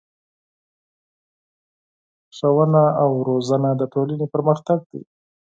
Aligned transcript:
ښوونه 2.35 2.83
او 3.01 3.11
روزنه 3.29 3.69
د 3.75 3.81
ټولنې 3.93 4.25
پرمختګ 4.33 4.79
دی. 4.91 5.01